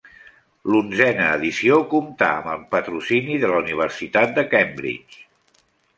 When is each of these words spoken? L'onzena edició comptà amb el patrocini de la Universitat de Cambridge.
L'onzena 0.75 1.27
edició 1.33 1.77
comptà 1.91 2.29
amb 2.39 2.49
el 2.53 2.63
patrocini 2.73 3.37
de 3.45 3.53
la 3.53 3.61
Universitat 3.67 4.35
de 4.39 4.47
Cambridge. 4.55 5.25